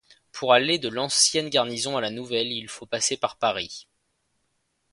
Pour 0.31 0.51
aller 0.53 0.79
de 0.79 0.89
l’ancienne 0.89 1.47
garnison 1.49 1.95
à 1.95 2.01
la 2.01 2.09
nouvelle, 2.09 2.51
il 2.51 2.67
faut 2.69 2.87
passer 2.87 3.17
par 3.17 3.35
Paris. 3.37 3.87